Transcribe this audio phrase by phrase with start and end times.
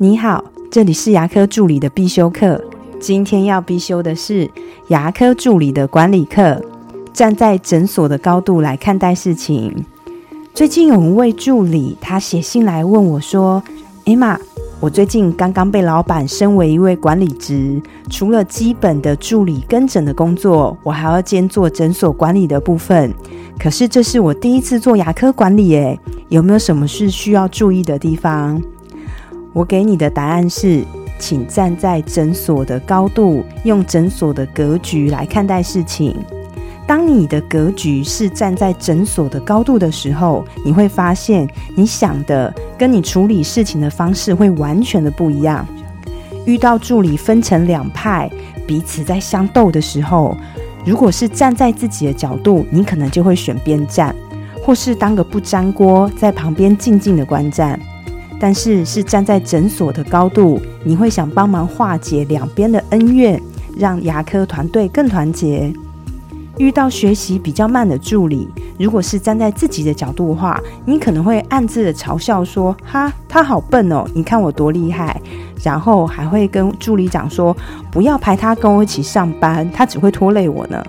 [0.00, 2.64] 你好，这里是牙科助理的必修课。
[3.00, 4.48] 今天要必修的是
[4.90, 6.62] 牙科助理的管理课，
[7.12, 9.74] 站在诊所的高度来看待事情。
[10.54, 13.60] 最近有一位助理，他写信来问我说
[14.06, 14.38] ：“艾玛，
[14.78, 23.12] 我最近刚刚被老板升为一位管理职，除了基本的助理跟诊的工作，我还要兼做诊所管理的部分。
[23.58, 28.62] 可是这是我第一次做牙科管理，诶，有没有什么是需要注意的地方？”
[29.52, 30.84] 我给你的答案是，
[31.18, 36.16] 请站在诊所的高度，用诊所的格局来看待事情。
[36.86, 45.66] 当你的格局是站在诊所的高度的时候，你会发现你想的跟你处理事情的方式会完全的不一样。
[46.46, 48.30] 遇到助理分成两派，
[48.66, 50.34] 彼此在相斗的时候，
[50.84, 54.14] 如果是站在自己的角度，你可能就会选边站，
[54.62, 57.78] 或是当个不粘锅，在旁边静静的观战。
[58.40, 63.40] 但是是站在诊所的高度，你会想帮忙化解两边的恩怨，
[63.76, 65.72] 让牙科团队更团结。
[66.58, 75.20] 遇到学习比较慢的助理，如果是站在自己的角度的话，你可能会暗自的嘲笑说：“哈，他好笨哦，你看我多厉害。”
[75.62, 77.56] 然后还会跟助理讲说
[77.92, 80.82] ：“不要排他跟我一起上班，他只会拖累我呢。”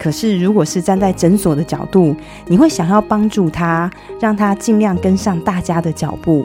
[0.00, 2.14] 可是如果是站在诊所的角度，
[2.46, 3.88] 你会想要帮助他，
[4.20, 6.44] 让他尽量跟上大家的脚步。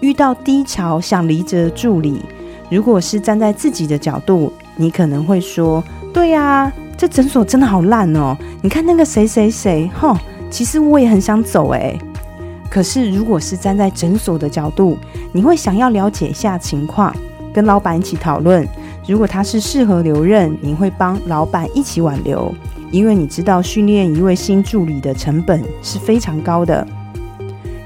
[0.00, 2.20] 遇到低潮想离职的助理，
[2.70, 8.36] 如果是站在自己的角度，你可能会说：“对呀，这诊所真的好烂哦！
[8.62, 10.16] 你看那个谁谁谁，吼，
[10.50, 11.98] 其实我也很想走诶。
[12.68, 14.98] 可是如果是站在诊所的角度，
[15.32, 17.14] 你会想要了解一下情况，
[17.54, 18.66] 跟老板一起讨论。
[19.06, 22.52] 如果他是适合留任，你会帮老板一起挽留，
[22.90, 26.86] 因为你知道训练一位新助理的成本是非常高的。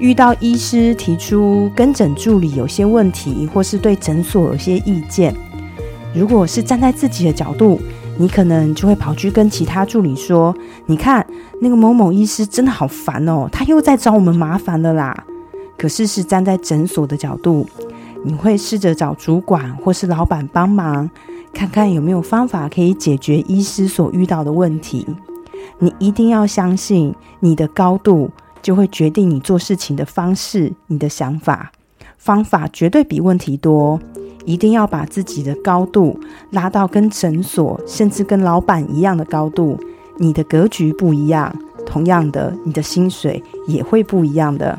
[0.01, 5.35] 遇到医师提出跟诊助理有些问题，或是对诊所有些意见，
[6.15, 7.79] 如果是站在自己的角度，
[8.17, 11.25] 你可能就会跑去跟其他助理说：“你看
[11.61, 15.25] 那个某某医师真的好烦哦，他又在找我们麻烦了啦。”
[15.77, 17.69] 可是是站在诊所的角度，
[18.25, 21.11] 你会试着找主管或是老板帮忙，
[21.53, 25.07] 看看有没有方法可以解决医师所遇到的问题。
[25.79, 28.31] 你一定要相信你的高度。
[28.63, 31.73] 就会决定你做事情的方式，你的想法
[32.17, 34.01] 方法绝对比问题多。
[34.47, 36.19] 一定要把自己的高度
[36.51, 39.79] 拉到跟诊所，甚至跟老板一样的高度。
[40.17, 41.55] 你的格局不一样，
[41.85, 44.79] 同样的，你的薪水也会不一样的。